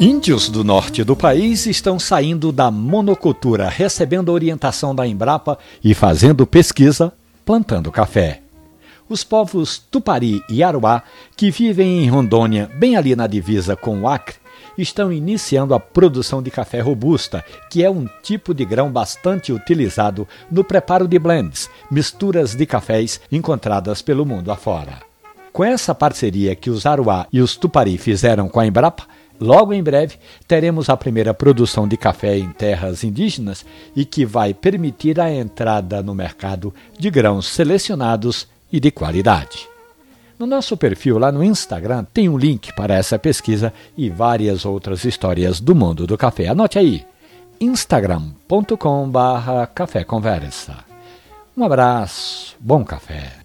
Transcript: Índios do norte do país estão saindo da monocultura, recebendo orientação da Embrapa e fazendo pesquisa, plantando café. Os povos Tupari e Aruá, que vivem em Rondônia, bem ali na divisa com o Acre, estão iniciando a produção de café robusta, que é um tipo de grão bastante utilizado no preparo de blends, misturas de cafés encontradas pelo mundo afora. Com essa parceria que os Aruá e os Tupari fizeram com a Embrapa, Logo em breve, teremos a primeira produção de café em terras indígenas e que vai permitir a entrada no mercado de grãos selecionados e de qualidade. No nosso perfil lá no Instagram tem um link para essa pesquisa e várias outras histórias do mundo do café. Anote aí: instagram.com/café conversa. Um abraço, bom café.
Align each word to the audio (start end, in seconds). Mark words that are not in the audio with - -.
Índios 0.00 0.48
do 0.48 0.64
norte 0.64 1.04
do 1.04 1.16
país 1.16 1.66
estão 1.66 1.98
saindo 1.98 2.50
da 2.52 2.70
monocultura, 2.70 3.68
recebendo 3.68 4.32
orientação 4.32 4.94
da 4.94 5.06
Embrapa 5.06 5.58
e 5.82 5.94
fazendo 5.94 6.46
pesquisa, 6.46 7.12
plantando 7.44 7.92
café. 7.92 8.42
Os 9.08 9.22
povos 9.22 9.78
Tupari 9.78 10.42
e 10.48 10.62
Aruá, 10.62 11.02
que 11.36 11.50
vivem 11.50 12.02
em 12.02 12.08
Rondônia, 12.08 12.70
bem 12.74 12.96
ali 12.96 13.14
na 13.14 13.26
divisa 13.26 13.76
com 13.76 14.00
o 14.00 14.08
Acre, 14.08 14.36
estão 14.76 15.12
iniciando 15.12 15.74
a 15.74 15.80
produção 15.80 16.42
de 16.42 16.50
café 16.50 16.80
robusta, 16.80 17.44
que 17.70 17.84
é 17.84 17.88
um 17.88 18.06
tipo 18.22 18.52
de 18.52 18.64
grão 18.64 18.90
bastante 18.90 19.52
utilizado 19.52 20.26
no 20.50 20.64
preparo 20.64 21.06
de 21.06 21.18
blends, 21.18 21.70
misturas 21.90 22.54
de 22.54 22.66
cafés 22.66 23.20
encontradas 23.30 24.02
pelo 24.02 24.26
mundo 24.26 24.50
afora. 24.50 25.13
Com 25.54 25.62
essa 25.62 25.94
parceria 25.94 26.56
que 26.56 26.68
os 26.68 26.84
Aruá 26.84 27.28
e 27.32 27.40
os 27.40 27.56
Tupari 27.56 27.96
fizeram 27.96 28.48
com 28.48 28.58
a 28.58 28.66
Embrapa, 28.66 29.04
Logo 29.40 29.72
em 29.72 29.82
breve, 29.82 30.14
teremos 30.46 30.88
a 30.88 30.96
primeira 30.96 31.34
produção 31.34 31.88
de 31.88 31.96
café 31.96 32.38
em 32.38 32.52
terras 32.52 33.02
indígenas 33.02 33.66
e 33.94 34.04
que 34.04 34.24
vai 34.24 34.54
permitir 34.54 35.20
a 35.20 35.28
entrada 35.28 36.00
no 36.04 36.14
mercado 36.14 36.72
de 36.96 37.10
grãos 37.10 37.48
selecionados 37.48 38.46
e 38.72 38.78
de 38.78 38.92
qualidade. 38.92 39.68
No 40.38 40.46
nosso 40.46 40.76
perfil 40.76 41.18
lá 41.18 41.32
no 41.32 41.42
Instagram 41.42 42.06
tem 42.14 42.28
um 42.28 42.38
link 42.38 42.72
para 42.74 42.94
essa 42.94 43.18
pesquisa 43.18 43.72
e 43.96 44.08
várias 44.08 44.64
outras 44.64 45.04
histórias 45.04 45.58
do 45.58 45.74
mundo 45.74 46.06
do 46.06 46.16
café. 46.16 46.46
Anote 46.46 46.78
aí: 46.78 47.04
instagram.com/café 47.60 50.04
conversa. 50.04 50.76
Um 51.56 51.64
abraço, 51.64 52.54
bom 52.60 52.84
café. 52.84 53.43